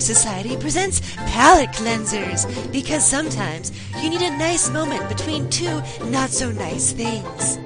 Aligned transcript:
Up 0.00 0.04
Society 0.04 0.56
presents 0.56 1.02
palate 1.14 1.68
cleansers 1.72 2.46
because 2.72 3.06
sometimes 3.06 3.70
you 4.02 4.08
need 4.08 4.22
a 4.22 4.30
nice 4.38 4.70
moment 4.70 5.06
between 5.10 5.50
two 5.50 5.82
not 6.06 6.30
so 6.30 6.50
nice 6.50 6.92
things. 6.92 7.58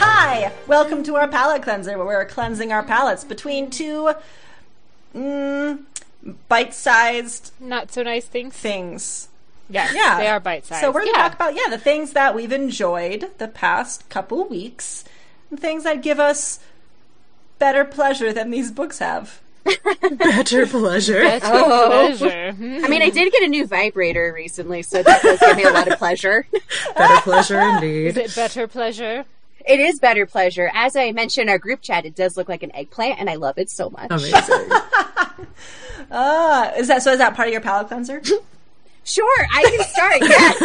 Hi, 0.00 0.50
welcome 0.66 1.04
to 1.04 1.14
our 1.14 1.28
palate 1.28 1.62
cleanser 1.62 1.96
where 1.96 2.06
we're 2.06 2.24
cleansing 2.24 2.72
our 2.72 2.82
palates 2.82 3.22
between 3.22 3.70
two 3.70 4.10
mm, 5.14 5.78
bite-sized 6.48 7.52
Not 7.60 7.92
so 7.92 8.02
nice 8.02 8.24
things. 8.24 8.52
things. 8.52 9.28
Yes, 9.70 9.92
Yeah, 9.94 10.18
they 10.18 10.26
are 10.26 10.40
bite 10.40 10.66
sized. 10.66 10.80
So 10.80 10.88
we're 10.88 11.02
going 11.04 11.14
to 11.14 11.18
yeah. 11.20 11.28
talk 11.28 11.34
about 11.36 11.54
yeah 11.54 11.70
the 11.70 11.78
things 11.78 12.14
that 12.14 12.34
we've 12.34 12.50
enjoyed 12.50 13.30
the 13.38 13.46
past 13.46 14.08
couple 14.08 14.42
weeks, 14.48 15.04
and 15.50 15.60
things 15.60 15.84
that 15.84 16.02
give 16.02 16.18
us 16.18 16.58
better 17.58 17.84
pleasure 17.84 18.32
than 18.32 18.50
these 18.50 18.70
books 18.70 18.98
have. 18.98 19.40
Better 20.12 20.66
pleasure. 20.66 21.22
Better 21.22 21.46
Oh. 21.50 22.14
pleasure. 22.16 22.52
Hmm. 22.52 22.80
I 22.84 22.88
mean, 22.88 23.02
I 23.02 23.10
did 23.10 23.32
get 23.32 23.42
a 23.42 23.48
new 23.48 23.66
vibrator 23.66 24.32
recently, 24.34 24.82
so 24.82 25.02
that 25.02 25.22
does 25.22 25.40
give 25.40 25.56
me 25.56 25.64
a 25.64 25.70
lot 25.70 25.90
of 25.90 25.98
pleasure. 25.98 26.46
Better 26.96 27.20
pleasure 27.22 27.60
indeed. 27.60 28.06
Is 28.08 28.16
it 28.16 28.34
better 28.36 28.68
pleasure? 28.68 29.24
It 29.66 29.80
is 29.80 29.98
better 29.98 30.24
pleasure. 30.26 30.70
As 30.72 30.94
I 30.94 31.10
mentioned 31.10 31.44
in 31.44 31.48
our 31.48 31.58
group 31.58 31.82
chat, 31.82 32.06
it 32.06 32.14
does 32.14 32.36
look 32.36 32.48
like 32.48 32.62
an 32.62 32.70
eggplant, 32.76 33.18
and 33.18 33.28
I 33.28 33.34
love 33.34 33.58
it 33.58 33.68
so 33.68 33.90
much. 33.90 34.10
Amazing. 34.10 34.70
Ah, 36.10 36.72
is 36.76 36.86
that 36.88 37.02
so? 37.02 37.12
Is 37.12 37.18
that 37.18 37.34
part 37.34 37.48
of 37.48 37.52
your 37.52 37.60
palate 37.60 37.88
cleanser? 37.88 38.22
Sure, 39.04 39.46
I 39.52 39.62
can 39.64 39.84
start. 39.88 40.16
Yes. 40.20 40.56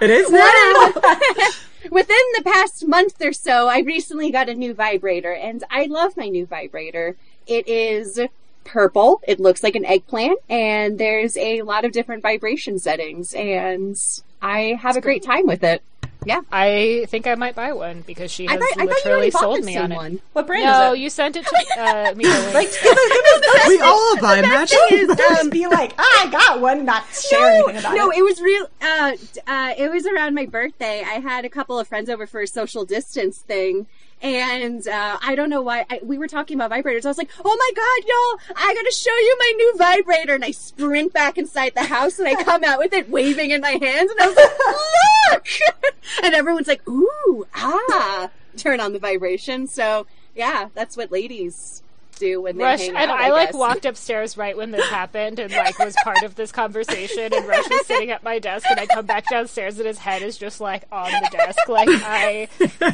it 0.00 0.10
is 0.10 0.30
now. 0.30 1.52
Within 1.90 2.16
the 2.36 2.44
past 2.44 2.86
month 2.86 3.20
or 3.20 3.32
so, 3.32 3.68
I 3.68 3.80
recently 3.80 4.30
got 4.30 4.48
a 4.48 4.54
new 4.54 4.74
vibrator, 4.74 5.32
and 5.32 5.64
I 5.70 5.86
love 5.86 6.16
my 6.16 6.28
new 6.28 6.46
vibrator. 6.46 7.16
It 7.46 7.66
is 7.68 8.20
purple. 8.64 9.20
It 9.26 9.40
looks 9.40 9.62
like 9.62 9.74
an 9.74 9.84
eggplant, 9.84 10.38
and 10.48 10.98
there's 10.98 11.36
a 11.36 11.62
lot 11.62 11.84
of 11.84 11.92
different 11.92 12.22
vibration 12.22 12.78
settings, 12.78 13.34
and 13.34 13.96
I 14.40 14.78
have 14.80 14.96
a 14.96 15.00
great 15.00 15.22
time 15.22 15.46
with 15.46 15.64
it. 15.64 15.82
Yeah. 16.24 16.40
I 16.52 17.06
think 17.08 17.26
I 17.26 17.34
might 17.34 17.54
buy 17.54 17.72
one 17.72 18.02
because 18.06 18.30
she 18.30 18.46
I 18.48 18.52
has 18.52 18.60
thought, 18.60 18.68
I 18.68 18.74
thought 18.74 18.80
you 18.82 18.86
literally 18.88 19.12
already 19.16 19.30
bought 19.30 19.40
sold 19.40 19.62
the 19.62 19.66
me 19.66 19.74
same 19.74 19.82
on 19.84 19.92
it. 19.92 19.96
one. 19.96 20.20
What 20.32 20.46
brand 20.46 20.64
No, 20.64 20.92
is 20.92 20.98
it? 20.98 21.02
you 21.02 21.10
sent 21.10 21.36
it 21.36 21.46
to 21.46 21.56
uh, 21.80 22.14
me. 22.16 22.24
Like, 22.24 22.70
give 22.70 22.92
us, 22.92 23.08
give 23.08 23.54
us, 23.54 23.68
we 23.68 23.80
all 23.80 24.16
buy 24.20 24.40
magic. 24.42 24.78
don't 24.90 25.16
just 25.18 25.50
be 25.50 25.66
like, 25.66 25.94
I 25.98 26.28
got 26.30 26.60
one, 26.60 26.84
not 26.84 27.04
share 27.12 27.50
anything 27.52 27.76
about 27.78 27.94
it. 27.94 27.98
no, 27.98 28.10
it. 28.10 28.18
it 28.18 28.22
was 28.22 28.40
real. 28.40 28.66
Uh, 28.80 29.12
uh, 29.46 29.74
it 29.78 29.90
was 29.90 30.06
around 30.06 30.34
my 30.34 30.46
birthday. 30.46 31.00
I 31.06 31.14
had 31.20 31.44
a 31.44 31.48
couple 31.48 31.78
of 31.78 31.88
friends 31.88 32.08
over 32.08 32.26
for 32.26 32.40
a 32.40 32.46
social 32.46 32.84
distance 32.84 33.38
thing, 33.38 33.86
and 34.22 34.86
uh, 34.86 35.18
I 35.20 35.34
don't 35.34 35.50
know 35.50 35.62
why 35.62 35.84
I, 35.90 36.00
we 36.02 36.16
were 36.16 36.28
talking 36.28 36.56
about 36.56 36.70
vibrators. 36.70 37.04
I 37.04 37.08
was 37.08 37.18
like, 37.18 37.30
"Oh 37.44 37.56
my 37.56 37.70
god, 37.74 38.08
y'all! 38.08 38.56
I 38.64 38.74
gotta 38.74 38.92
show 38.92 39.14
you 39.14 39.36
my 39.38 39.52
new 39.56 39.74
vibrator!" 39.76 40.34
And 40.34 40.44
I 40.44 40.52
sprint 40.52 41.12
back 41.12 41.36
inside 41.36 41.72
the 41.74 41.84
house, 41.84 42.18
and 42.18 42.28
I 42.28 42.42
come 42.42 42.62
out 42.64 42.78
with 42.78 42.92
it 42.92 43.10
waving 43.10 43.50
in 43.50 43.60
my 43.60 43.72
hands, 43.72 44.10
and 44.10 44.20
I 44.20 44.26
was 44.28 44.36
like, 44.36 45.32
"Look!" 45.32 45.94
and 46.24 46.34
everyone's 46.34 46.68
like, 46.68 46.86
"Ooh, 46.88 47.46
ah!" 47.54 48.30
Turn 48.56 48.80
on 48.80 48.92
the 48.92 48.98
vibration. 48.98 49.66
So 49.66 50.06
yeah, 50.36 50.68
that's 50.74 50.96
what 50.96 51.10
ladies 51.10 51.82
do 52.22 52.40
when 52.42 52.56
they 52.56 52.64
Rush 52.64 52.80
hang 52.80 52.96
and 52.96 53.10
out. 53.10 53.20
I, 53.20 53.30
like 53.30 53.54
walked 53.54 53.84
upstairs 53.84 54.36
right 54.36 54.56
when 54.56 54.70
this 54.70 54.88
happened 54.88 55.38
and 55.38 55.52
like 55.52 55.78
was 55.78 55.94
part 56.04 56.22
of 56.22 56.34
this 56.36 56.52
conversation 56.52 57.32
and 57.32 57.46
Rush 57.46 57.68
was 57.68 57.86
sitting 57.86 58.10
at 58.10 58.22
my 58.22 58.38
desk 58.38 58.66
and 58.70 58.78
I 58.78 58.86
come 58.86 59.06
back 59.06 59.28
downstairs 59.28 59.78
and 59.78 59.86
his 59.86 59.98
head 59.98 60.22
is 60.22 60.38
just 60.38 60.60
like 60.60 60.84
on 60.92 61.10
the 61.10 61.28
desk 61.32 61.68
like 61.68 61.88
I 61.90 62.48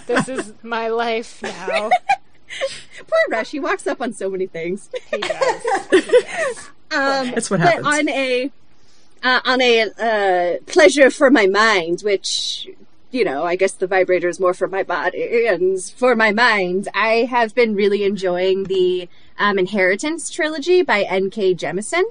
this 0.06 0.29
is 0.29 0.53
my 0.62 0.89
life 0.89 1.43
now. 1.43 1.91
Poor 2.99 3.19
Rush. 3.31 3.50
He 3.50 3.61
walks 3.61 3.87
up 3.87 4.00
on 4.00 4.12
so 4.12 4.31
many 4.31 4.47
things. 4.47 4.89
He 5.11 5.19
does. 5.19 6.71
Um, 6.91 7.33
That's 7.33 7.50
what 7.50 7.60
but 7.60 7.69
happens. 7.69 7.87
on 7.87 8.09
a 8.09 8.50
uh, 9.22 9.41
on 9.45 9.60
a 9.60 9.91
uh, 10.00 10.56
pleasure 10.66 11.10
for 11.10 11.31
my 11.31 11.47
mind, 11.47 12.00
which 12.00 12.66
you 13.11 13.25
know, 13.25 13.45
I 13.45 13.57
guess 13.57 13.73
the 13.73 13.87
vibrator 13.87 14.29
is 14.29 14.39
more 14.39 14.55
for 14.55 14.69
my 14.69 14.83
body 14.83 15.47
and 15.47 15.83
for 15.83 16.15
my 16.15 16.33
mind. 16.33 16.89
I 16.95 17.27
have 17.31 17.55
been 17.55 17.75
really 17.75 18.05
enjoying 18.05 18.65
the 18.65 19.09
um, 19.39 19.59
Inheritance 19.59 20.29
trilogy 20.31 20.83
by 20.83 21.03
N.K. 21.03 21.55
Jemisin. 21.55 22.03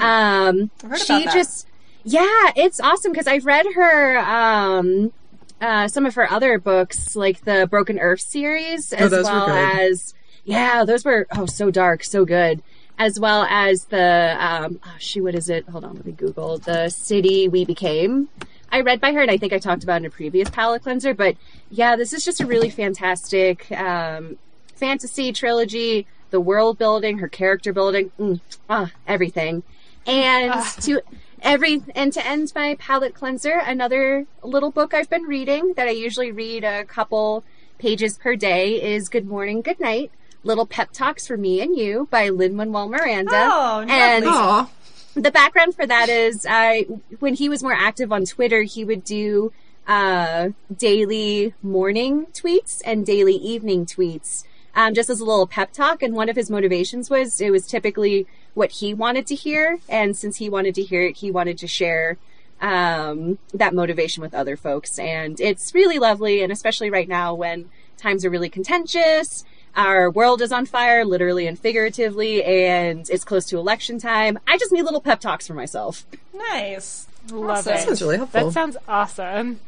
Um, 0.00 0.70
Hmm. 0.80 0.88
heard 0.88 1.00
she 1.00 1.24
just, 1.32 1.66
yeah, 2.04 2.52
it's 2.56 2.80
awesome 2.80 3.12
because 3.12 3.26
I've 3.26 3.44
read 3.46 3.66
her. 3.74 4.18
Um, 4.18 5.12
uh, 5.60 5.88
some 5.88 6.06
of 6.06 6.14
her 6.14 6.30
other 6.30 6.58
books, 6.58 7.16
like 7.16 7.44
the 7.44 7.66
Broken 7.68 7.98
Earth 7.98 8.20
series, 8.20 8.92
as 8.92 9.12
Oh, 9.12 9.16
those 9.16 9.24
well 9.24 9.48
as 9.48 10.14
yeah, 10.44 10.84
those 10.84 11.04
were 11.04 11.26
oh 11.32 11.46
so 11.46 11.70
dark, 11.70 12.04
so 12.04 12.24
good. 12.24 12.62
As 12.96 13.18
well 13.20 13.44
as 13.50 13.84
the 13.86 14.36
um, 14.38 14.80
oh 14.84 14.94
shoot, 14.98 15.22
what 15.24 15.34
is 15.34 15.48
it? 15.48 15.68
Hold 15.68 15.84
on, 15.84 15.96
let 15.96 16.06
me 16.06 16.12
Google 16.12 16.58
the 16.58 16.88
city 16.90 17.48
we 17.48 17.64
became. 17.64 18.28
I 18.70 18.80
read 18.80 19.00
by 19.00 19.12
her, 19.12 19.20
and 19.20 19.30
I 19.30 19.36
think 19.36 19.52
I 19.52 19.58
talked 19.58 19.82
about 19.82 19.96
it 19.96 20.04
in 20.04 20.06
a 20.06 20.10
previous 20.10 20.50
palate 20.50 20.82
cleanser. 20.82 21.14
But 21.14 21.36
yeah, 21.70 21.96
this 21.96 22.12
is 22.12 22.24
just 22.24 22.40
a 22.40 22.46
really 22.46 22.70
fantastic 22.70 23.70
um, 23.72 24.38
fantasy 24.74 25.32
trilogy. 25.32 26.06
The 26.30 26.40
world 26.40 26.76
building, 26.76 27.18
her 27.18 27.28
character 27.28 27.72
building, 27.72 28.12
mm, 28.18 28.40
ah, 28.68 28.90
everything, 29.06 29.62
and 30.06 30.52
to 30.82 31.00
every 31.40 31.82
and 31.94 32.12
to 32.12 32.26
end 32.26 32.52
my 32.54 32.76
palate 32.78 33.14
cleanser, 33.14 33.60
another 33.64 34.26
little 34.42 34.70
book 34.70 34.92
I've 34.92 35.08
been 35.08 35.22
reading 35.22 35.72
that 35.76 35.88
I 35.88 35.92
usually 35.92 36.32
read 36.32 36.64
a 36.64 36.84
couple 36.84 37.44
pages 37.78 38.18
per 38.18 38.36
day 38.36 38.82
is 38.82 39.08
Good 39.08 39.26
Morning, 39.26 39.62
Good 39.62 39.80
Night. 39.80 40.10
Little 40.44 40.66
Pep 40.66 40.92
Talks 40.92 41.26
for 41.26 41.36
Me 41.36 41.60
and 41.60 41.76
You 41.76 42.06
by 42.10 42.28
Lin 42.28 42.54
Manuel 42.54 42.88
Miranda. 42.88 43.30
Oh, 43.32 43.84
and 43.88 44.24
lovely. 44.24 44.72
The 45.18 45.32
background 45.32 45.74
for 45.74 45.84
that 45.84 46.08
is 46.08 46.46
I 46.48 46.82
when 47.18 47.34
he 47.34 47.48
was 47.48 47.60
more 47.60 47.72
active 47.72 48.12
on 48.12 48.24
Twitter, 48.24 48.62
he 48.62 48.84
would 48.84 49.02
do 49.02 49.52
uh, 49.88 50.50
daily 50.76 51.54
morning 51.60 52.26
tweets 52.26 52.80
and 52.84 53.04
daily 53.04 53.34
evening 53.34 53.84
tweets, 53.84 54.44
um, 54.76 54.94
just 54.94 55.10
as 55.10 55.18
a 55.18 55.24
little 55.24 55.48
pep 55.48 55.72
talk. 55.72 56.04
And 56.04 56.14
one 56.14 56.28
of 56.28 56.36
his 56.36 56.50
motivations 56.50 57.10
was 57.10 57.40
it 57.40 57.50
was 57.50 57.66
typically 57.66 58.28
what 58.54 58.70
he 58.70 58.94
wanted 58.94 59.26
to 59.26 59.34
hear, 59.34 59.80
and 59.88 60.16
since 60.16 60.36
he 60.36 60.48
wanted 60.48 60.76
to 60.76 60.82
hear 60.84 61.02
it, 61.02 61.16
he 61.16 61.32
wanted 61.32 61.58
to 61.58 61.66
share 61.66 62.16
um, 62.60 63.38
that 63.52 63.74
motivation 63.74 64.20
with 64.20 64.34
other 64.34 64.56
folks. 64.56 65.00
And 65.00 65.40
it's 65.40 65.74
really 65.74 65.98
lovely, 65.98 66.42
and 66.42 66.52
especially 66.52 66.90
right 66.90 67.08
now 67.08 67.34
when 67.34 67.70
times 67.96 68.24
are 68.24 68.30
really 68.30 68.50
contentious. 68.50 69.44
Our 69.78 70.10
world 70.10 70.42
is 70.42 70.50
on 70.50 70.66
fire, 70.66 71.04
literally 71.04 71.46
and 71.46 71.56
figuratively, 71.56 72.42
and 72.42 73.08
it's 73.08 73.22
close 73.22 73.44
to 73.46 73.58
election 73.58 74.00
time. 74.00 74.36
I 74.48 74.58
just 74.58 74.72
need 74.72 74.82
little 74.82 75.00
pep 75.00 75.20
talks 75.20 75.46
for 75.46 75.54
myself. 75.54 76.04
nice. 76.34 77.06
Love 77.30 77.58
Awesome. 77.58 77.72
it. 77.72 77.76
That 77.76 77.84
sounds 77.84 78.02
really 78.02 78.16
helpful. 78.16 78.44
That 78.46 78.52
sounds 78.52 78.76
awesome. 78.88 79.60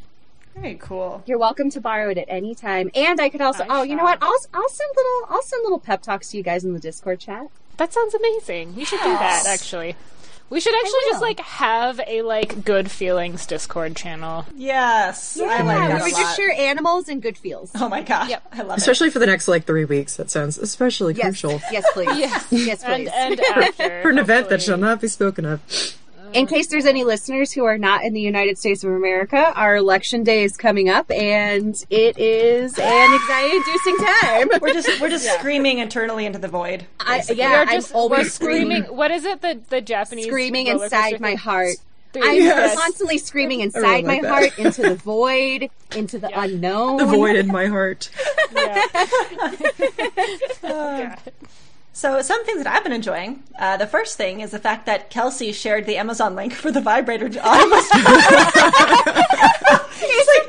Very 0.56 0.74
cool. 0.80 1.22
You're 1.26 1.38
welcome 1.38 1.70
to 1.70 1.80
borrow 1.80 2.10
it 2.10 2.18
at 2.18 2.24
any 2.26 2.56
time. 2.56 2.90
And 2.94 3.20
I 3.20 3.28
could 3.28 3.40
also, 3.40 3.62
I 3.62 3.66
oh, 3.70 3.82
you 3.84 3.94
know 3.94 4.02
what? 4.02 4.18
I'll, 4.20 4.34
I'll 4.52 4.68
send 4.68 4.90
little, 4.96 5.26
I'll 5.28 5.42
send 5.42 5.62
little 5.62 5.78
pep 5.78 6.02
talks 6.02 6.30
to 6.30 6.36
you 6.36 6.42
guys 6.42 6.64
in 6.64 6.72
the 6.72 6.80
Discord 6.80 7.20
chat. 7.20 7.46
That 7.76 7.92
sounds 7.92 8.12
amazing. 8.14 8.74
We 8.74 8.84
should 8.84 8.98
do 9.00 9.10
that 9.10 9.44
actually. 9.46 9.94
We 10.50 10.58
should 10.60 10.74
actually 10.74 11.00
just 11.08 11.22
oh, 11.22 11.26
like 11.26 11.40
have 11.40 12.00
a 12.06 12.22
like 12.22 12.64
good 12.64 12.90
feelings 12.90 13.46
Discord 13.46 13.94
channel. 13.96 14.44
Yes, 14.56 15.40
I 15.40 15.44
like 15.62 15.78
that 15.78 15.86
we 15.88 16.00
a 16.00 16.02
would 16.04 16.12
lot. 16.12 16.20
just 16.20 16.36
share 16.36 16.50
animals 16.52 17.08
and 17.08 17.22
good 17.22 17.38
feels. 17.38 17.70
Oh 17.76 17.88
my 17.88 18.02
god, 18.02 18.28
Yep. 18.28 18.42
I 18.52 18.62
love 18.62 18.78
Especially 18.78 19.10
for 19.10 19.20
the 19.20 19.26
next 19.26 19.46
like 19.48 19.64
three 19.64 19.84
weeks. 19.84 20.16
That 20.16 20.28
sounds 20.30 20.58
especially 20.58 21.14
Yes, 21.14 21.24
crucial. 21.40 21.60
yes, 21.70 21.84
please. 21.94 22.08
Yes. 22.18 22.46
yes, 22.50 22.84
please. 22.84 23.08
and 23.14 23.40
after 23.56 24.02
For 24.02 24.10
an 24.10 24.18
event 24.18 24.48
that 24.50 24.60
shall 24.60 24.76
not 24.76 25.00
be 25.00 25.06
spoken 25.08 25.44
of. 25.44 25.60
In 26.32 26.46
case 26.46 26.68
there's 26.68 26.86
any 26.86 27.02
listeners 27.04 27.52
who 27.52 27.64
are 27.64 27.76
not 27.78 28.04
in 28.04 28.12
the 28.12 28.20
United 28.20 28.56
States 28.58 28.84
of 28.84 28.92
America, 28.92 29.52
our 29.56 29.76
election 29.76 30.22
day 30.22 30.44
is 30.44 30.56
coming 30.56 30.88
up, 30.88 31.10
and 31.10 31.74
it 31.90 32.16
is 32.18 32.78
an 32.78 33.12
anxiety-inducing 33.22 33.96
time. 33.98 34.48
We're 34.60 34.72
just 34.74 35.00
we're 35.00 35.08
just 35.08 35.26
screaming 35.38 35.78
internally 35.78 36.26
into 36.26 36.38
the 36.38 36.48
void. 36.48 36.86
I, 37.00 37.22
we 37.28 37.36
yeah, 37.36 37.62
are 37.62 37.66
just 37.66 37.90
I'm 37.90 37.96
always 37.96 38.18
we're 38.18 38.24
screaming. 38.30 38.82
What 38.84 39.10
is 39.10 39.24
it? 39.24 39.40
The 39.42 39.60
the 39.70 39.80
Japanese 39.80 40.26
screaming 40.26 40.66
inside 40.68 41.10
coaster 41.12 41.18
my 41.22 41.34
heart. 41.34 41.76
Three- 42.12 42.22
I'm 42.28 42.36
yes. 42.36 42.76
constantly 42.78 43.18
screaming 43.18 43.58
really 43.58 43.64
inside 43.66 44.04
my 44.04 44.14
like 44.14 44.22
that. 44.22 44.28
heart 44.30 44.58
into 44.58 44.82
the 44.82 44.94
void, 45.04 45.70
into 45.96 46.18
the 46.18 46.28
Yeah. 46.30 46.44
unknown. 46.44 46.96
The 46.98 47.06
void 47.06 47.36
in 47.36 47.46
my 47.48 47.66
heart. 47.66 48.10
Yeah. 50.62 51.16
So 51.92 52.22
some 52.22 52.44
things 52.44 52.62
that 52.62 52.72
I've 52.72 52.84
been 52.84 52.92
enjoying. 52.92 53.42
Uh, 53.58 53.76
the 53.76 53.86
first 53.86 54.16
thing 54.16 54.40
is 54.40 54.52
the 54.52 54.58
fact 54.58 54.86
that 54.86 55.10
Kelsey 55.10 55.52
shared 55.52 55.86
the 55.86 55.96
Amazon 55.96 56.34
link 56.36 56.52
for 56.52 56.70
the 56.70 56.80
vibrator. 56.80 57.26
I 57.42 57.60
almost 57.60 57.90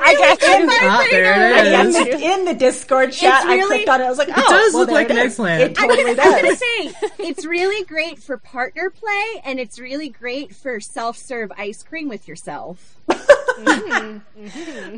I 0.03 0.15
got 0.15 0.41
you. 0.41 0.67
Ah, 0.71 1.07
there 1.09 1.57
it 1.57 1.67
in 1.67 1.87
is. 1.87 1.95
the, 1.95 2.19
in 2.19 2.45
the 2.45 2.53
Discord 2.53 3.11
chat. 3.11 3.45
I 3.45 3.55
really- 3.55 3.67
clicked 3.67 3.89
on 3.89 4.01
it. 4.01 4.05
I 4.05 4.09
was 4.09 4.17
like, 4.17 4.29
oh, 4.29 4.33
does 4.47 4.73
well, 4.73 4.83
look 4.83 4.91
like 4.91 5.09
it 5.09 5.11
an 5.11 5.17
is. 5.17 5.33
eggplant. 5.33 5.61
It 5.61 5.75
totally 5.75 6.01
I 6.05 6.13
was 6.13 6.41
gonna 6.41 6.55
say 6.55 6.93
it's 7.19 7.45
really 7.45 7.85
great 7.85 8.19
for 8.19 8.37
partner 8.37 8.89
play, 8.89 9.41
and 9.43 9.59
it's 9.59 9.79
really 9.79 10.09
great 10.09 10.55
for 10.55 10.79
self-serve 10.79 11.51
ice 11.57 11.83
cream 11.83 12.09
with 12.09 12.27
yourself. 12.27 12.97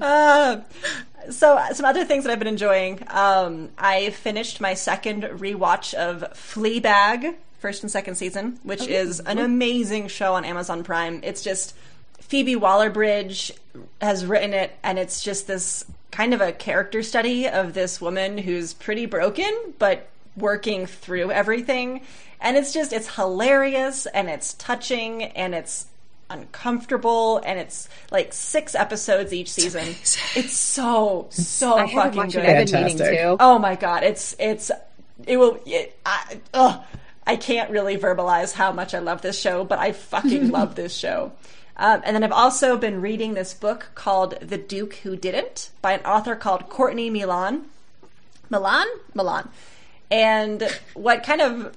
Uh, 0.02 0.62
so 1.30 1.62
some 1.74 1.86
other 1.86 2.06
things 2.06 2.24
that 2.24 2.32
I've 2.32 2.40
been 2.40 2.48
enjoying. 2.48 3.04
Um, 3.08 3.70
I 3.78 4.10
finished 4.12 4.62
my 4.62 4.74
second 4.74 5.24
rewatch 5.24 5.94
of 5.94 6.22
Fleabag, 6.34 7.36
first 7.60 7.84
and 7.84 7.92
second 7.92 8.16
season, 8.16 8.60
which 8.64 8.88
is 8.88 9.20
an 9.22 9.40
amazing 9.40 10.08
show 10.08 10.34
on 10.34 10.46
Amazon 10.46 10.84
Prime. 10.84 11.22
It's 11.24 11.44
just 11.44 11.76
Phoebe 12.20 12.56
Waller-Bridge 12.56 13.54
has 14.02 14.26
written 14.26 14.54
it, 14.54 14.76
and 14.84 14.98
it's 14.98 15.24
just 15.24 15.48
this 15.48 15.86
kind 16.12 16.34
of 16.34 16.42
a 16.42 16.52
character 16.52 17.02
study 17.02 17.48
of 17.48 17.74
this 17.74 18.00
woman 18.00 18.38
who's 18.38 18.74
pretty 18.74 19.06
broken, 19.06 19.52
but 19.80 20.10
working 20.36 20.86
through 20.86 21.32
everything. 21.32 22.02
And 22.40 22.58
it's 22.58 22.74
just 22.74 22.92
it's 22.94 23.16
hilarious 23.16 24.06
and 24.06 24.30
it's 24.30 24.54
touching 24.56 25.24
and 25.24 25.56
it's 25.56 25.88
uncomfortable 26.34 27.38
and 27.46 27.60
it's 27.60 27.88
like 28.12 28.34
six 28.34 28.76
episodes 28.76 29.32
each 29.32 29.52
season. 29.52 29.88
It's 30.36 30.58
so 30.58 31.28
so 31.30 31.78
I 31.78 31.94
fucking 31.94 32.30
good. 32.30 32.36
it. 32.36 32.50
I've 32.50 32.66
been 32.66 32.82
meaning 32.84 32.98
Fantastic. 32.98 33.20
to. 33.20 33.38
Oh 33.40 33.60
my 33.60 33.76
god, 33.76 34.04
it's 34.04 34.36
it's 34.40 34.72
it 35.26 35.38
will. 35.38 35.60
It, 35.66 35.98
I, 36.06 36.40
ugh, 36.54 36.82
I 37.26 37.36
can't 37.36 37.70
really 37.70 37.98
verbalize 37.98 38.54
how 38.54 38.72
much 38.72 38.94
I 38.94 39.00
love 39.00 39.22
this 39.22 39.40
show, 39.40 39.64
but 39.64 39.80
I 39.80 39.92
fucking 39.92 40.50
love 40.52 40.76
this 40.76 40.96
show. 40.96 41.32
Um, 41.78 42.02
and 42.06 42.16
then 42.16 42.24
I've 42.24 42.32
also 42.32 42.78
been 42.78 43.02
reading 43.02 43.34
this 43.34 43.54
book 43.54 43.90
called 43.96 44.40
The 44.42 44.58
Duke 44.58 44.96
Who 44.98 45.16
Didn't 45.16 45.72
by 45.82 45.94
an 45.94 46.02
author 46.06 46.36
called 46.36 46.70
Courtney 46.70 47.10
Milan. 47.10 47.66
Milan? 48.50 48.86
Milan. 49.14 49.50
And 50.12 50.70
what 50.94 51.24
kind 51.24 51.42
of 51.42 51.76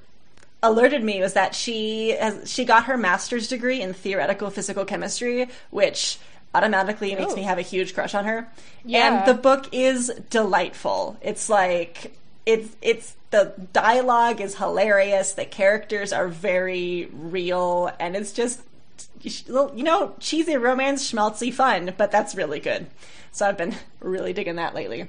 alerted 0.62 1.04
me 1.04 1.20
was 1.20 1.34
that 1.34 1.54
she 1.54 2.10
has 2.10 2.50
she 2.50 2.64
got 2.64 2.84
her 2.86 2.96
master's 2.96 3.48
degree 3.48 3.80
in 3.82 3.92
theoretical 3.94 4.50
physical 4.50 4.84
chemistry, 4.84 5.48
which 5.70 6.18
automatically 6.54 7.14
makes 7.14 7.32
Oh. 7.32 7.36
me 7.36 7.42
have 7.42 7.58
a 7.58 7.62
huge 7.62 7.94
crush 7.94 8.14
on 8.14 8.24
her. 8.24 8.48
Yeah. 8.84 9.18
And 9.18 9.26
the 9.28 9.34
book 9.40 9.68
is 9.72 10.10
delightful. 10.30 11.16
It's 11.20 11.48
like 11.50 12.16
it's 12.46 12.74
it's 12.80 13.14
the 13.30 13.52
dialogue 13.72 14.40
is 14.40 14.56
hilarious. 14.56 15.32
The 15.32 15.44
characters 15.44 16.12
are 16.12 16.28
very 16.28 17.08
real, 17.12 17.92
and 18.00 18.16
it's 18.16 18.32
just 18.32 18.60
you 19.20 19.82
know 19.82 20.14
cheesy 20.20 20.56
romance, 20.56 21.10
schmaltzy 21.12 21.52
fun. 21.52 21.92
But 21.96 22.10
that's 22.10 22.34
really 22.34 22.60
good. 22.60 22.86
So 23.32 23.46
I've 23.46 23.58
been 23.58 23.74
really 24.00 24.32
digging 24.32 24.56
that 24.56 24.74
lately. 24.74 25.08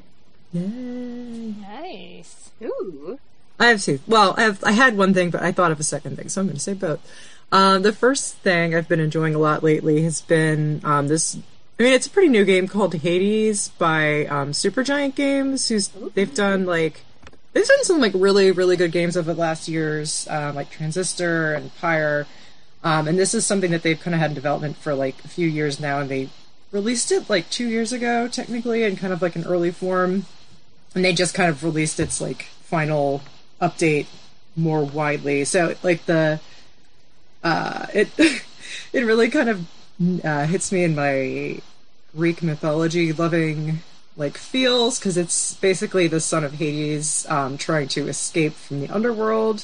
Nice. 0.53 2.49
Ooh. 2.61 3.19
I 3.59 3.67
have 3.67 3.81
two. 3.81 3.99
Well, 4.07 4.35
I 4.37 4.43
have. 4.43 4.63
I 4.63 4.71
had 4.71 4.97
one 4.97 5.13
thing, 5.13 5.29
but 5.29 5.41
I 5.41 5.51
thought 5.51 5.71
of 5.71 5.79
a 5.79 5.83
second 5.83 6.15
thing, 6.15 6.29
so 6.29 6.41
I'm 6.41 6.47
going 6.47 6.57
to 6.57 6.61
say 6.61 6.73
both. 6.73 6.99
Um, 7.51 7.81
the 7.81 7.93
first 7.93 8.35
thing 8.37 8.75
I've 8.75 8.87
been 8.87 8.99
enjoying 8.99 9.33
a 9.33 9.39
lot 9.39 9.63
lately 9.63 10.03
has 10.03 10.21
been 10.21 10.81
um, 10.83 11.07
this. 11.07 11.37
I 11.79 11.83
mean, 11.83 11.93
it's 11.93 12.07
a 12.07 12.09
pretty 12.09 12.29
new 12.29 12.45
game 12.45 12.67
called 12.67 12.93
Hades 12.93 13.69
by 13.69 14.25
um, 14.27 14.51
Supergiant 14.51 15.15
Games. 15.15 15.69
Who's 15.69 15.89
they've 16.13 16.33
done 16.33 16.65
like 16.65 17.01
they've 17.53 17.67
done 17.67 17.83
some 17.83 17.99
like 17.99 18.13
really 18.15 18.51
really 18.51 18.75
good 18.75 18.91
games 18.91 19.17
over 19.17 19.33
the 19.33 19.39
last 19.39 19.67
years, 19.67 20.27
um, 20.29 20.55
like 20.55 20.69
Transistor 20.69 21.53
and 21.53 21.75
Pyre. 21.77 22.27
Um, 22.83 23.07
and 23.07 23.17
this 23.17 23.33
is 23.33 23.45
something 23.45 23.71
that 23.71 23.81
they've 23.81 23.99
kind 23.99 24.13
of 24.13 24.21
had 24.21 24.31
in 24.31 24.35
development 24.35 24.77
for 24.77 24.93
like 24.93 25.23
a 25.25 25.27
few 25.27 25.47
years 25.47 25.79
now, 25.79 25.99
and 25.99 26.09
they 26.09 26.29
released 26.71 27.11
it 27.11 27.29
like 27.29 27.49
two 27.49 27.67
years 27.67 27.91
ago, 27.91 28.27
technically, 28.27 28.83
in 28.83 28.95
kind 28.97 29.11
of 29.11 29.21
like 29.21 29.35
an 29.35 29.45
early 29.45 29.71
form 29.71 30.25
and 30.97 31.05
they 31.05 31.13
just 31.13 31.33
kind 31.35 31.49
of 31.49 31.63
released 31.63 31.99
its 31.99 32.19
like 32.19 32.43
final 32.63 33.21
update 33.61 34.07
more 34.55 34.83
widely. 34.83 35.45
So 35.45 35.75
like 35.83 36.05
the 36.05 36.39
uh, 37.43 37.85
it 37.93 38.09
it 38.93 39.01
really 39.01 39.29
kind 39.29 39.49
of 39.49 39.65
uh, 40.23 40.45
hits 40.45 40.71
me 40.71 40.83
in 40.83 40.95
my 40.95 41.61
Greek 42.15 42.41
mythology 42.41 43.13
loving 43.13 43.79
like 44.17 44.35
feels 44.35 44.97
because 44.97 45.15
it's 45.15 45.53
basically 45.55 46.07
the 46.07 46.19
son 46.19 46.43
of 46.43 46.53
Hades 46.53 47.25
um, 47.29 47.57
trying 47.57 47.87
to 47.89 48.07
escape 48.07 48.53
from 48.53 48.81
the 48.81 48.89
underworld, 48.89 49.63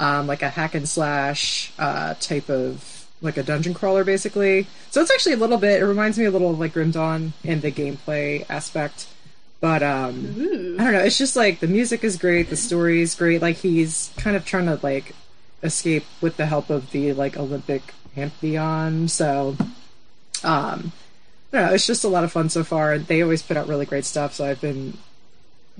um, 0.00 0.26
like 0.26 0.42
a 0.42 0.50
hack 0.50 0.74
and 0.74 0.88
slash 0.88 1.72
uh, 1.78 2.14
type 2.14 2.50
of 2.50 3.06
like 3.22 3.36
a 3.36 3.42
dungeon 3.44 3.72
crawler 3.72 4.02
basically. 4.02 4.66
So 4.90 5.00
it's 5.00 5.12
actually 5.12 5.34
a 5.34 5.36
little 5.36 5.58
bit. 5.58 5.80
It 5.80 5.86
reminds 5.86 6.18
me 6.18 6.24
a 6.24 6.30
little 6.30 6.50
of 6.50 6.58
like 6.58 6.72
Grim 6.72 6.90
Dawn 6.90 7.32
in 7.44 7.60
the 7.60 7.70
gameplay 7.70 8.44
aspect. 8.50 9.06
But 9.62 9.84
um 9.84 10.74
I 10.80 10.82
don't 10.82 10.92
know, 10.92 11.04
it's 11.04 11.16
just 11.16 11.36
like 11.36 11.60
the 11.60 11.68
music 11.68 12.02
is 12.02 12.16
great, 12.16 12.50
the 12.50 12.56
story 12.56 13.00
is 13.00 13.14
great. 13.14 13.40
Like 13.40 13.58
he's 13.58 14.10
kind 14.16 14.34
of 14.34 14.44
trying 14.44 14.66
to 14.66 14.80
like 14.82 15.14
escape 15.62 16.04
with 16.20 16.36
the 16.36 16.46
help 16.46 16.68
of 16.68 16.90
the 16.90 17.12
like 17.12 17.36
Olympic 17.36 17.94
pantheon. 18.12 19.06
So 19.06 19.56
um 20.42 20.90
I 21.52 21.58
don't 21.58 21.66
know, 21.68 21.74
it's 21.74 21.86
just 21.86 22.02
a 22.02 22.08
lot 22.08 22.24
of 22.24 22.32
fun 22.32 22.48
so 22.48 22.64
far. 22.64 22.92
And 22.92 23.06
they 23.06 23.22
always 23.22 23.40
put 23.40 23.56
out 23.56 23.68
really 23.68 23.86
great 23.86 24.04
stuff, 24.04 24.34
so 24.34 24.44
I've 24.44 24.60
been 24.60 24.98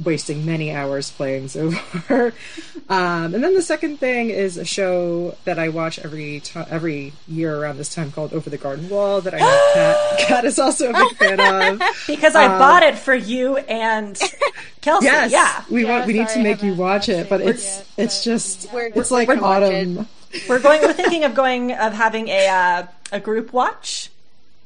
wasting 0.03 0.47
many 0.47 0.73
hours 0.73 1.11
playing 1.11 1.49
so 1.49 1.71
far. 1.71 2.33
um, 2.89 3.35
and 3.35 3.45
then 3.45 3.55
the 3.55 3.63
second 3.63 3.99
thing 3.99 4.31
is 4.31 4.57
a 4.57 4.65
show 4.65 5.37
that 5.45 5.59
I 5.59 5.69
watch 5.69 5.99
every 5.99 6.41
ti 6.41 6.61
every 6.71 7.13
year 7.29 7.55
around 7.57 7.77
this 7.77 7.95
time 7.95 8.11
called 8.11 8.33
Over 8.33 8.49
the 8.49 8.57
Garden 8.59 8.89
Wall 8.89 9.21
that 9.21 9.35
I 9.35 9.39
know 9.39 9.71
Kat, 9.75 10.19
Kat 10.21 10.45
is 10.47 10.59
also 10.59 10.91
a 10.91 10.93
big 10.95 11.17
fan 11.19 11.41
of. 11.73 11.83
Because 12.07 12.35
I 12.35 12.49
bought 12.59 12.83
it 12.83 12.97
for 12.99 13.15
you 13.15 13.59
and 13.59 14.19
Kelsey. 14.81 15.07
Yes, 15.07 15.31
Yeah. 15.31 15.63
we 15.71 15.85
Yeah, 15.85 15.91
want 15.99 16.07
we 16.07 16.15
need 16.15 16.29
to 16.29 16.43
make 16.43 16.63
you 16.63 16.75
watch 16.75 17.09
it, 17.09 17.29
but 17.29 17.41
it's 17.43 17.79
yet, 17.79 17.87
it's 17.99 18.19
but 18.25 18.31
just 18.31 18.73
We're- 18.73 18.93
it's 18.95 19.11
we're 19.11 19.17
like 19.19 19.29
gonna 19.29 19.43
autumn. 19.43 20.09
We're 20.49 20.59
going 20.61 20.81
we're 20.81 20.95
thinking 20.95 21.25
of 21.25 21.35
going 21.35 21.73
of 21.73 21.93
having 21.93 22.29
a 22.29 22.49
uh, 22.49 22.87
a 23.13 23.21
group 23.21 23.53
watch. 23.53 24.11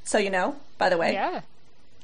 So 0.05 0.19
you 0.19 0.31
know, 0.31 0.55
by 0.79 0.89
the 0.89 0.97
way. 0.97 1.15
Yeah. 1.15 1.41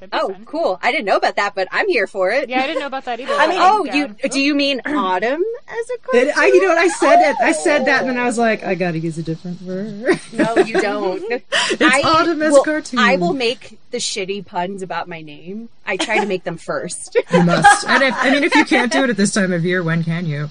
That'd 0.03 0.11
be 0.11 0.19
Oh, 0.21 0.33
fun. 0.33 0.45
cool. 0.47 0.79
I 0.83 0.91
didn't 0.91 1.05
know 1.05 1.17
about 1.17 1.37
that, 1.37 1.55
but 1.55 1.69
I'm 1.71 1.89
here 1.89 2.07
for 2.09 2.31
it. 2.31 2.49
Yeah, 2.49 2.61
I 2.63 2.67
didn't 2.67 2.81
know 2.81 2.87
about 2.87 3.05
that 3.05 3.21
either. 3.21 3.33
I 3.39 3.47
mean- 3.47 3.59
Oh, 3.61 3.85
you 3.85 4.09
down. 4.09 4.17
do 4.31 4.41
you 4.41 4.55
mean 4.55 4.81
autumn 4.87 5.43
as 5.69 5.91
a 5.91 5.95
It, 5.95 6.03
cartoon? 6.03 6.33
I, 6.37 6.47
you 6.47 6.61
know 6.61 6.69
what 6.69 6.79
I 6.79 6.89
said 6.89 7.31
it. 7.31 7.37
I 7.41 7.53
said 7.53 7.85
that, 7.87 8.01
and 8.01 8.11
then 8.11 8.19
I 8.19 8.25
was 8.25 8.37
like, 8.39 8.65
I 8.65 8.75
gotta 8.75 8.99
use 8.99 9.17
a 9.19 9.23
different 9.23 9.63
word. 9.63 10.19
No, 10.33 10.57
you 10.57 10.81
don't. 10.81 11.23
It's 11.75 12.05
autumn 12.05 12.43
as 12.43 12.51
a 12.51 12.53
will, 12.53 12.65
cartoon. 12.65 12.99
I 12.99 13.17
will 13.17 13.33
make 13.33 13.79
the 13.93 13.99
shitty 13.99 14.45
puns 14.45 14.83
about 14.83 15.09
my 15.09 15.23
name. 15.23 15.69
I 15.87 15.97
try 15.97 16.19
to 16.19 16.27
make 16.27 16.43
them 16.45 16.57
first. 16.59 17.15
you 17.33 17.43
must. 17.45 17.87
And 17.87 18.03
if, 18.03 18.15
I 18.17 18.31
mean, 18.31 18.43
if 18.45 18.55
you 18.55 18.65
can't 18.65 18.91
do 18.93 19.05
it 19.05 19.11
at 19.11 19.17
this 19.17 19.33
time 19.33 19.53
of 19.53 19.65
year, 19.65 19.83
when 19.83 20.03
can 20.05 20.27
you? 20.27 20.51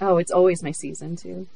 Oh, 0.00 0.16
it's 0.18 0.30
always 0.32 0.62
my 0.62 0.72
season 0.72 1.16
too. 1.16 1.46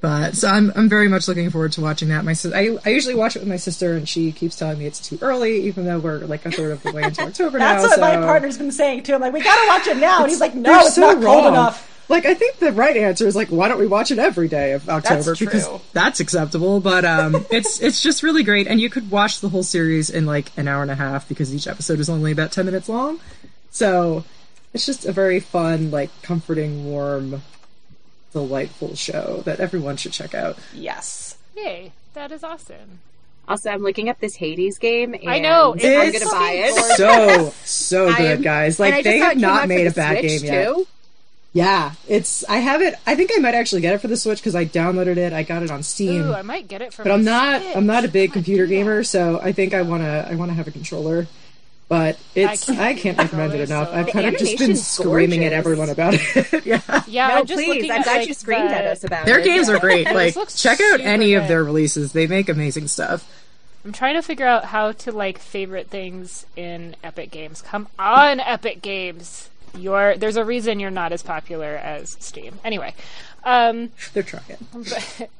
But 0.00 0.36
so 0.36 0.48
I'm 0.48 0.72
I'm 0.76 0.88
very 0.88 1.08
much 1.08 1.26
looking 1.26 1.50
forward 1.50 1.72
to 1.72 1.80
watching 1.80 2.08
that. 2.10 2.24
My 2.24 2.34
I 2.54 2.78
I 2.84 2.90
usually 2.90 3.14
watch 3.14 3.34
it 3.34 3.40
with 3.40 3.48
my 3.48 3.56
sister, 3.56 3.94
and 3.94 4.08
she 4.08 4.30
keeps 4.30 4.56
telling 4.56 4.78
me 4.78 4.86
it's 4.86 5.00
too 5.00 5.18
early, 5.20 5.62
even 5.62 5.84
though 5.84 5.98
we're 5.98 6.18
like 6.20 6.46
a 6.46 6.50
third 6.52 6.72
of 6.72 6.82
the 6.82 6.92
way 6.92 7.02
into 7.02 7.22
October 7.26 7.58
That's 7.58 7.82
now. 7.82 7.88
what 7.88 8.00
my 8.00 8.16
partner's 8.24 8.58
been 8.58 8.70
saying 8.70 9.02
too. 9.02 9.14
I'm 9.14 9.20
like, 9.20 9.32
we 9.32 9.42
gotta 9.42 9.66
watch 9.66 9.86
it 9.88 9.96
now, 9.96 10.22
and 10.22 10.30
he's 10.30 10.40
like, 10.40 10.54
no, 10.54 10.80
it's 10.80 10.94
so 10.94 11.12
not 11.12 11.22
cold 11.22 11.46
enough. 11.46 11.92
Like 12.08 12.24
I 12.24 12.34
think 12.34 12.58
the 12.58 12.70
right 12.72 12.96
answer 12.96 13.26
is 13.26 13.34
like, 13.34 13.48
why 13.48 13.66
don't 13.66 13.80
we 13.80 13.88
watch 13.88 14.12
it 14.12 14.20
every 14.20 14.46
day 14.46 14.72
of 14.72 14.88
October 14.88 15.34
true. 15.34 15.46
because 15.46 15.68
that's 15.92 16.20
acceptable. 16.20 16.78
But 16.78 17.04
um, 17.04 17.44
it's 17.50 17.80
it's 17.80 18.00
just 18.00 18.22
really 18.22 18.44
great, 18.44 18.68
and 18.68 18.80
you 18.80 18.88
could 18.88 19.10
watch 19.10 19.40
the 19.40 19.48
whole 19.48 19.64
series 19.64 20.10
in 20.10 20.26
like 20.26 20.56
an 20.56 20.68
hour 20.68 20.82
and 20.82 20.90
a 20.90 20.94
half 20.94 21.28
because 21.28 21.52
each 21.52 21.66
episode 21.66 21.98
is 21.98 22.08
only 22.08 22.30
about 22.30 22.52
ten 22.52 22.66
minutes 22.66 22.88
long. 22.88 23.18
So 23.70 24.24
it's 24.72 24.86
just 24.86 25.04
a 25.04 25.12
very 25.12 25.40
fun, 25.40 25.90
like 25.90 26.10
comforting, 26.22 26.84
warm, 26.84 27.42
delightful 28.36 28.94
show 28.94 29.40
that 29.46 29.60
everyone 29.60 29.96
should 29.96 30.12
check 30.12 30.34
out. 30.34 30.58
Yes. 30.74 31.38
Yay. 31.56 31.92
That 32.12 32.30
is 32.30 32.44
awesome. 32.44 33.00
Also, 33.48 33.70
I'm 33.70 33.82
looking 33.82 34.10
up 34.10 34.20
this 34.20 34.34
Hades 34.36 34.76
game. 34.78 35.14
And 35.14 35.30
I 35.30 35.38
know, 35.38 35.72
I'm 35.72 35.78
it's 35.80 36.18
gonna 36.18 36.30
buy 36.30 36.52
it. 36.52 36.74
So 36.96 37.50
so 37.64 38.14
good, 38.14 38.20
am- 38.20 38.42
guys! 38.42 38.78
Like 38.78 39.04
they 39.04 39.18
have 39.18 39.38
not 39.38 39.68
made 39.68 39.86
a 39.86 39.90
bad 39.90 40.18
Switch, 40.18 40.42
game 40.42 40.52
yet. 40.52 40.86
Yeah, 41.52 41.92
it's 42.08 42.44
I 42.44 42.56
have 42.56 42.82
it. 42.82 42.96
I 43.06 43.14
think 43.14 43.30
I 43.34 43.40
might 43.40 43.54
actually 43.54 43.80
get 43.80 43.94
it 43.94 43.98
for 43.98 44.08
the 44.08 44.16
Switch 44.16 44.40
because 44.40 44.54
I 44.54 44.66
downloaded 44.66 45.16
it. 45.16 45.32
I 45.32 45.42
got 45.42 45.62
it 45.62 45.70
on 45.70 45.82
Steam. 45.82 46.22
Ooh, 46.26 46.34
I 46.34 46.42
might 46.42 46.68
get 46.68 46.82
it 46.82 46.92
for 46.92 47.04
but 47.04 47.08
my 47.10 47.14
I'm 47.14 47.24
not 47.24 47.62
Switch. 47.62 47.76
I'm 47.76 47.86
not 47.86 48.04
a 48.04 48.08
big 48.08 48.32
computer 48.34 48.66
gamer, 48.66 49.02
so 49.04 49.40
I 49.40 49.52
think 49.52 49.72
I 49.72 49.80
wanna 49.82 50.26
I 50.28 50.34
wanna 50.34 50.52
have 50.54 50.68
a 50.68 50.72
controller. 50.72 51.26
But 51.88 52.18
it's 52.34 52.64
can't 52.66 52.78
I 52.80 52.94
can't, 53.00 53.16
recommend 53.16 53.54
it 53.54 53.60
enough. 53.60 53.88
so- 53.90 53.94
I've 53.94 54.06
kind 54.08 54.26
of 54.26 54.32
just 54.38 54.44
been 54.58 54.70
animation's 54.70 54.86
screaming 54.86 55.44
at 55.44 55.52
everyone 55.52 55.88
about 55.88 56.14
it. 56.14 56.64
yeah. 56.66 56.80
Yeah, 57.06 57.28
No, 57.28 57.34
I'm 57.36 57.46
just 57.46 57.62
please. 57.62 57.84
I'm 57.88 57.98
at, 58.00 58.04
glad 58.04 58.16
like, 58.18 58.28
you 58.28 58.34
screamed 58.34 58.70
the- 58.70 58.74
at 58.74 58.84
us 58.86 59.04
about 59.04 59.24
Their 59.26 59.38
it. 59.38 59.44
Their 59.44 59.54
games 59.54 59.68
are 59.68 59.78
great. 59.78 60.06
Like 60.12 60.34
check 60.34 60.80
out 60.80 60.96
super 60.98 61.02
any 61.02 61.34
of 61.34 61.46
their 61.46 61.62
releases. 61.62 62.12
They 62.12 62.26
make 62.26 62.48
amazing 62.48 62.88
stuff. 62.88 63.30
I'm 63.84 63.92
trying 63.92 64.16
to 64.16 64.22
figure 64.22 64.46
out 64.46 64.64
how 64.64 64.90
to 64.92 65.12
like 65.12 65.38
favorite 65.38 65.88
things 65.88 66.44
in 66.56 66.96
Epic 67.04 67.30
Games. 67.30 67.62
Come 67.62 67.86
on, 68.00 68.40
Epic 68.40 68.82
Games. 68.82 69.48
You're 69.76 70.16
there's 70.16 70.36
a 70.36 70.44
reason 70.44 70.80
you're 70.80 70.90
not 70.90 71.12
as 71.12 71.22
popular 71.22 71.76
as 71.76 72.16
Steam. 72.18 72.58
Anyway, 72.64 72.94
um, 73.44 73.90
They're 74.12 74.24
trying. 74.24 74.42
but 74.72 75.30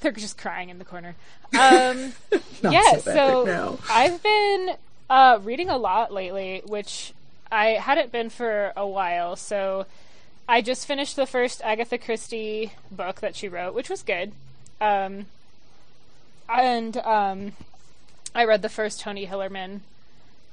they're 0.00 0.10
just 0.10 0.36
crying 0.36 0.68
in 0.70 0.78
the 0.80 0.84
corner. 0.84 1.14
Um, 1.56 2.12
Not 2.62 2.72
yeah, 2.72 2.90
so, 2.92 3.00
so 3.00 3.44
bad, 3.44 3.52
no. 3.54 3.78
I've 3.88 4.20
been 4.20 4.70
uh, 5.12 5.38
reading 5.42 5.68
a 5.68 5.76
lot 5.76 6.10
lately, 6.12 6.62
which 6.66 7.12
I 7.50 7.72
hadn't 7.72 8.10
been 8.10 8.30
for 8.30 8.72
a 8.74 8.86
while. 8.86 9.36
So 9.36 9.84
I 10.48 10.62
just 10.62 10.86
finished 10.86 11.16
the 11.16 11.26
first 11.26 11.60
Agatha 11.62 11.98
Christie 11.98 12.72
book 12.90 13.20
that 13.20 13.36
she 13.36 13.46
wrote, 13.48 13.74
which 13.74 13.90
was 13.90 14.02
good. 14.02 14.32
Um, 14.80 15.26
and 16.48 16.96
um, 16.96 17.52
I 18.34 18.44
read 18.44 18.62
the 18.62 18.68
first 18.70 19.00
Tony 19.00 19.26
Hillerman 19.26 19.80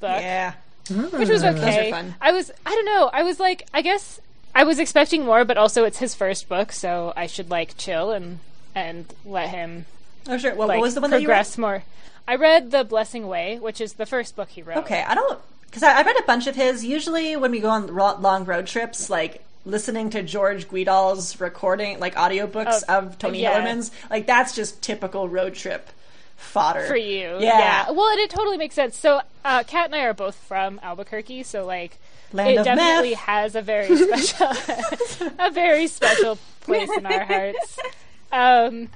book, 0.02 0.22
Yeah. 0.22 0.54
which 0.90 1.30
was 1.30 1.44
okay. 1.44 1.90
fun. 1.92 2.16
I 2.20 2.32
was, 2.34 2.52
I 2.66 2.72
don't 2.72 2.86
know, 2.86 3.10
I 3.14 3.24
was 3.24 3.40
like, 3.40 3.68
I 3.74 3.82
guess 3.82 4.20
I 4.54 4.64
was 4.66 4.78
expecting 4.80 5.24
more, 5.26 5.46
but 5.46 5.58
also 5.58 5.86
it's 5.86 6.00
his 6.00 6.16
first 6.16 6.50
book, 6.50 6.72
so 6.74 7.14
I 7.16 7.28
should 7.28 7.50
like 7.50 7.78
chill 7.78 8.12
and 8.12 8.40
and 8.76 9.06
let 9.26 9.50
him 9.50 9.86
Oh, 10.28 10.38
sure. 10.38 10.54
What, 10.54 10.68
like 10.68 10.78
what 10.78 10.84
was 10.84 10.96
the 10.96 11.02
one 11.02 11.10
that 11.12 11.22
you 11.22 11.28
read? 11.28 11.34
progress 11.34 11.58
more. 11.58 11.84
I 12.30 12.36
read 12.36 12.70
The 12.70 12.84
Blessing 12.84 13.28
Way, 13.28 13.58
which 13.58 13.82
is 13.82 13.94
the 13.94 14.06
first 14.06 14.36
book 14.36 14.50
he 14.50 14.62
wrote. 14.62 14.78
Okay, 14.78 15.04
I 15.06 15.16
don't 15.16 15.40
because 15.66 15.82
I, 15.82 16.00
I 16.00 16.04
read 16.04 16.16
a 16.20 16.24
bunch 16.28 16.46
of 16.46 16.56
his. 16.56 16.86
Usually, 16.86 17.36
when 17.36 17.50
we 17.50 17.60
go 17.60 17.70
on 17.70 17.88
ro- 17.88 18.18
long 18.20 18.46
road 18.46 18.68
trips, 18.68 19.10
like 19.10 19.44
listening 19.66 20.12
to 20.12 20.22
George 20.22 20.70
Guidall's 20.70 21.40
recording, 21.42 22.00
like 22.00 22.14
audiobooks 22.14 22.84
Oh, 22.88 23.00
of 23.00 23.18
Tony 23.18 23.42
yeah. 23.42 23.60
Hillerman's, 23.60 23.90
like 24.12 24.28
that's 24.28 24.56
just 24.56 24.84
typical 24.84 25.28
road 25.28 25.56
trip 25.56 25.90
fodder 26.38 26.86
for 26.86 26.96
you. 26.96 27.38
Yeah. 27.40 27.90
Well, 27.90 28.12
and 28.12 28.20
it 28.20 28.30
totally 28.30 28.58
makes 28.58 28.76
sense. 28.76 28.96
So, 28.96 29.22
uh, 29.44 29.64
Kat 29.64 29.86
and 29.88 29.96
I 29.96 30.02
are 30.02 30.14
both 30.14 30.36
from 30.36 30.80
Albuquerque, 30.84 31.42
so 31.44 31.66
like 31.66 31.98
Land 32.32 32.60
it 32.60 32.64
definitely 32.64 33.10
meth. 33.12 33.20
has 33.22 33.56
a 33.56 33.64
very 33.64 33.96
special, 33.98 34.48
a 35.40 35.50
very 35.50 35.88
special 35.88 36.38
place 36.62 36.90
in 36.96 37.08
our 37.08 37.26
hearts. 37.26 37.80
Um, 38.32 38.90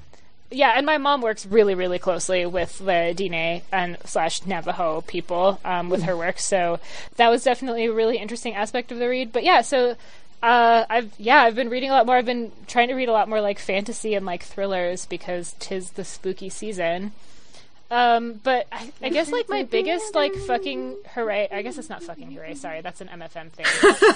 yeah, 0.56 0.74
and 0.76 0.86
my 0.86 0.98
mom 0.98 1.22
works 1.22 1.46
really, 1.46 1.76
really 1.76 2.00
closely 2.00 2.46
with 2.46 2.80
the 2.80 3.14
Diné 3.16 3.62
and 3.72 3.98
slash 4.06 4.46
Navajo 4.46 5.02
people 5.02 5.60
um, 5.66 5.90
with 5.90 6.04
her 6.04 6.16
work, 6.16 6.40
so 6.40 6.80
that 7.18 7.30
was 7.30 7.44
definitely 7.44 7.86
a 7.86 7.94
really 7.94 8.18
interesting 8.18 8.56
aspect 8.56 8.92
of 8.92 9.00
the 9.00 9.08
read. 9.08 9.32
But 9.32 9.44
yeah, 9.44 9.62
so. 9.62 9.96
Uh, 10.42 10.86
I've 10.90 11.14
yeah, 11.18 11.44
I've 11.44 11.56
been 11.56 11.70
reading 11.70 11.90
a 11.90 11.94
lot 11.94 12.06
more. 12.06 12.18
I've 12.18 12.26
been 12.26 12.52
trying 12.68 12.90
to 12.90 12.96
read 12.96 13.08
a 13.08 13.14
lot 13.14 13.30
more 13.30 13.40
like 13.40 13.60
fantasy 13.60 14.14
and 14.14 14.26
like 14.26 14.44
thrillers 14.44 15.06
because 15.06 15.56
tis 15.58 15.92
the 15.92 16.04
spooky 16.04 16.50
season. 16.50 17.14
Um, 17.90 18.42
but 18.44 18.68
I, 18.70 18.92
I 19.02 19.10
guess 19.10 19.32
like 19.32 19.48
my 19.48 19.64
biggest 19.64 20.16
like 20.16 20.36
fucking 20.36 20.98
hooray. 21.14 21.48
I 21.50 21.62
guess 21.62 21.78
it's 21.78 21.90
not 21.90 22.04
fucking 22.04 22.32
hooray. 22.32 22.56
Sorry, 22.56 22.82
that's 22.82 23.00
an 23.00 23.08
MFM 23.08 23.52
thing. 23.52 23.66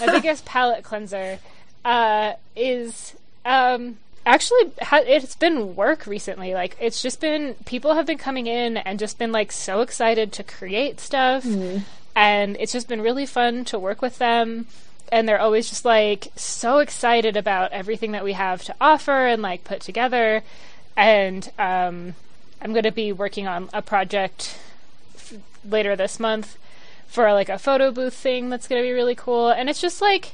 my 0.06 0.12
biggest 0.12 0.44
palate 0.44 0.84
cleanser 0.84 1.40
uh, 1.86 2.34
is 2.56 3.16
um, 3.46 3.98
actually 4.28 4.72
ha- 4.82 5.04
it's 5.06 5.36
been 5.36 5.76
work 5.76 6.06
recently. 6.06 6.54
Like 6.54 6.76
it's 6.80 7.02
just 7.02 7.20
been 7.22 7.56
people 7.66 7.96
have 7.96 8.06
been 8.06 8.18
coming 8.18 8.46
in 8.48 8.78
and 8.78 9.00
just 9.00 9.18
been 9.18 9.32
like 9.32 9.52
so 9.52 9.82
excited 9.82 10.32
to 10.34 10.44
create 10.44 11.00
stuff, 11.00 11.44
and 12.16 12.58
it's 12.60 12.74
just 12.74 12.88
been 12.88 13.02
really 13.02 13.26
fun 13.26 13.66
to 13.66 13.80
work 13.80 14.02
with 14.02 14.18
them. 14.20 14.68
And 15.12 15.28
they're 15.28 15.40
always 15.40 15.70
just 15.70 15.86
like 15.86 16.28
so 16.36 16.80
excited 16.80 17.38
about 17.38 17.72
everything 17.72 18.12
that 18.12 18.26
we 18.26 18.34
have 18.34 18.64
to 18.66 18.76
offer 18.82 19.26
and 19.28 19.42
like 19.42 19.64
put 19.64 19.80
together. 19.82 20.44
And 20.98 21.50
um, 21.58 22.16
I'm 22.62 22.74
going 22.74 22.84
to 22.84 22.92
be 22.92 23.14
working 23.14 23.48
on 23.48 23.70
a 23.72 23.82
project 23.82 24.60
f- 25.16 25.36
later 25.64 25.96
this 25.96 26.20
month 26.20 26.58
for 27.08 27.32
like 27.32 27.48
a 27.48 27.58
photo 27.58 27.92
booth 27.92 28.16
thing 28.16 28.50
that's 28.50 28.68
going 28.68 28.82
to 28.82 28.86
be 28.86 28.92
really 28.92 29.16
cool. 29.16 29.50
And 29.50 29.70
it's 29.70 29.80
just 29.80 30.02
like 30.02 30.34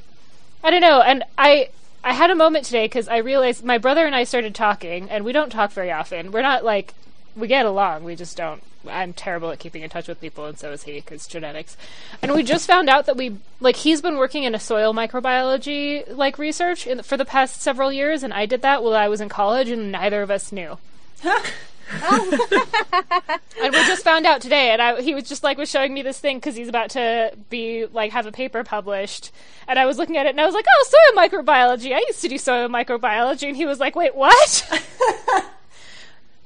I 0.64 0.70
don't 0.70 0.80
know. 0.80 1.02
And 1.02 1.22
I 1.38 1.68
I 2.04 2.12
had 2.12 2.30
a 2.30 2.34
moment 2.34 2.66
today 2.66 2.84
because 2.84 3.08
I 3.08 3.16
realized 3.16 3.64
my 3.64 3.78
brother 3.78 4.04
and 4.04 4.14
I 4.14 4.24
started 4.24 4.54
talking, 4.54 5.08
and 5.08 5.24
we 5.24 5.32
don't 5.32 5.50
talk 5.50 5.72
very 5.72 5.90
often. 5.90 6.32
We're 6.32 6.42
not 6.42 6.62
like 6.62 6.92
we 7.34 7.48
get 7.48 7.64
along. 7.64 8.04
We 8.04 8.14
just 8.14 8.36
don't. 8.36 8.62
I'm 8.86 9.14
terrible 9.14 9.50
at 9.50 9.58
keeping 9.58 9.82
in 9.82 9.88
touch 9.88 10.06
with 10.06 10.20
people, 10.20 10.44
and 10.44 10.58
so 10.58 10.70
is 10.72 10.82
he 10.82 10.96
because 10.96 11.26
genetics. 11.26 11.78
And 12.20 12.34
we 12.34 12.42
just 12.42 12.66
found 12.66 12.90
out 12.90 13.06
that 13.06 13.16
we 13.16 13.38
like 13.58 13.76
he's 13.76 14.02
been 14.02 14.18
working 14.18 14.44
in 14.44 14.54
a 14.54 14.60
soil 14.60 14.92
microbiology 14.92 16.04
like 16.14 16.38
research 16.38 16.86
in, 16.86 17.02
for 17.02 17.16
the 17.16 17.24
past 17.24 17.62
several 17.62 17.90
years, 17.90 18.22
and 18.22 18.34
I 18.34 18.44
did 18.44 18.60
that 18.60 18.82
while 18.82 18.94
I 18.94 19.08
was 19.08 19.22
in 19.22 19.30
college, 19.30 19.70
and 19.70 19.90
neither 19.90 20.20
of 20.20 20.30
us 20.30 20.52
knew. 20.52 20.76
and 22.02 23.72
we 23.72 23.86
just 23.86 24.04
found 24.04 24.26
out 24.26 24.40
today 24.40 24.70
and 24.70 24.80
I, 24.80 25.00
he 25.00 25.14
was 25.14 25.24
just 25.24 25.42
like 25.44 25.58
was 25.58 25.70
showing 25.70 25.92
me 25.92 26.02
this 26.02 26.18
thing 26.18 26.38
because 26.38 26.56
he's 26.56 26.68
about 26.68 26.90
to 26.90 27.32
be 27.50 27.86
like 27.86 28.12
have 28.12 28.26
a 28.26 28.32
paper 28.32 28.64
published. 28.64 29.30
And 29.68 29.78
i 29.78 29.86
was 29.86 29.98
looking 29.98 30.16
at 30.16 30.26
it 30.26 30.30
and 30.30 30.40
i 30.40 30.46
was 30.46 30.54
like 30.54 30.66
oh 30.68 30.86
soil 30.88 31.22
microbiology. 31.22 31.94
I 31.94 32.00
used 32.06 32.20
to 32.22 32.28
do 32.28 32.38
soil 32.38 32.68
microbiology. 32.68 33.48
And 33.48 33.56
he 33.56 33.66
was 33.66 33.80
like 33.80 33.96
wait 33.96 34.14
what? 34.14 34.68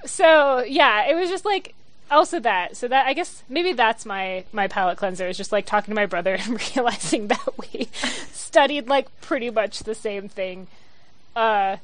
So 0.04 0.60
yeah 0.60 1.06
it 1.08 1.14
was 1.14 1.28
just 1.28 1.44
like 1.44 1.74
also 2.10 2.40
that. 2.40 2.76
So 2.76 2.88
that 2.88 3.06
i 3.06 3.12
guess 3.12 3.42
maybe 3.48 3.72
that's 3.72 4.06
my 4.06 4.44
my 4.52 4.68
palate 4.68 4.98
cleanser 4.98 5.28
is 5.28 5.36
just 5.36 5.52
like 5.52 5.66
talking 5.66 5.92
to 5.92 5.96
my 5.96 6.06
brother 6.06 6.34
and 6.40 6.60
realizing 6.76 7.28
that 7.28 7.48
we 7.58 7.88
studied 8.32 8.88
like 8.88 9.08
pretty 9.20 9.50
much 9.50 9.80
the 9.80 9.94
same 9.94 10.28
thing 10.28 10.66
uh 11.36 11.76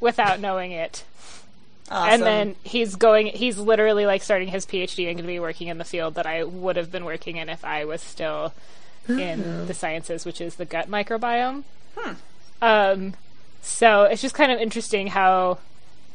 without 0.00 0.38
knowing 0.40 0.70
it 0.70 1.04
Awesome. 1.90 2.12
and 2.12 2.22
then 2.22 2.56
he's 2.62 2.96
going 2.96 3.26
he's 3.26 3.58
literally 3.58 4.06
like 4.06 4.22
starting 4.22 4.48
his 4.48 4.64
phd 4.64 4.98
and 5.06 5.16
going 5.16 5.18
to 5.18 5.22
be 5.26 5.38
working 5.38 5.68
in 5.68 5.76
the 5.78 5.84
field 5.84 6.14
that 6.14 6.26
i 6.26 6.42
would 6.42 6.76
have 6.76 6.90
been 6.90 7.04
working 7.04 7.36
in 7.36 7.48
if 7.50 7.62
i 7.64 7.84
was 7.84 8.00
still 8.00 8.54
in 9.06 9.66
the 9.66 9.74
sciences 9.74 10.24
which 10.24 10.40
is 10.40 10.54
the 10.56 10.64
gut 10.64 10.90
microbiome 10.90 11.62
um 12.62 13.12
so 13.62 14.04
it's 14.04 14.22
just 14.22 14.34
kind 14.34 14.50
of 14.50 14.58
interesting 14.58 15.08
how 15.08 15.58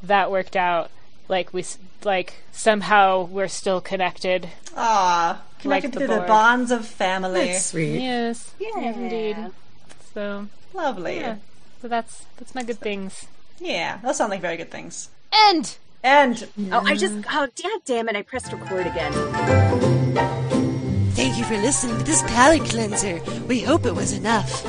that 0.03 0.31
worked 0.31 0.55
out 0.55 0.89
like 1.27 1.53
we 1.53 1.63
like 2.03 2.33
somehow 2.51 3.23
we're 3.25 3.47
still 3.47 3.79
connected 3.81 4.49
Ah, 4.75 5.41
connected 5.59 5.89
Like 5.89 5.93
the 5.93 6.07
through 6.07 6.15
the 6.21 6.27
bonds 6.27 6.71
of 6.71 6.85
family. 6.87 7.47
That's 7.47 7.65
sweet. 7.65 7.99
yes 8.01 8.51
Yeah. 8.59 8.93
indeed 8.93 9.37
so 10.13 10.47
Lovely. 10.73 11.15
yeah 11.17 11.21
Yeah. 11.21 11.35
so 11.81 11.87
that's 11.87 12.25
that's 12.37 12.55
my 12.55 12.63
good 12.63 12.79
things 12.79 13.27
Yeah, 13.59 13.99
those 14.01 14.17
sound 14.17 14.31
like 14.31 14.41
very 14.41 14.57
good 14.57 14.71
things. 14.71 15.09
And 15.31 15.77
And 16.03 16.47
Oh, 16.71 16.81
I 16.85 16.95
just 16.95 17.15
oh 17.31 17.47
god 17.61 17.81
damn 17.85 18.09
it! 18.09 18.15
I 18.15 18.21
pressed 18.21 18.51
record 18.53 18.87
again. 18.87 19.11
Thank 21.13 21.37
you 21.37 21.43
for 21.43 21.57
listening 21.57 21.97
to 21.97 22.03
this 22.03 22.21
palate 22.23 22.63
cleanser. 22.63 23.21
We 23.47 23.59
hope 23.61 23.85
it 23.85 23.93
was 23.93 24.13
enough. 24.13 24.65